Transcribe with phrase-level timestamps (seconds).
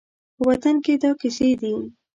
[0.35, 1.73] په وطن کې دا کیسې دي